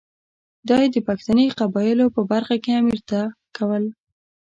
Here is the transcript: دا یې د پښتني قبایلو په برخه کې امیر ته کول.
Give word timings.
دا 0.67 0.77
یې 0.83 0.89
د 0.93 0.97
پښتني 1.07 1.45
قبایلو 1.59 2.05
په 2.15 2.21
برخه 2.31 2.55
کې 2.63 2.71
امیر 2.79 2.99
ته 3.09 3.19
کول. 3.57 3.83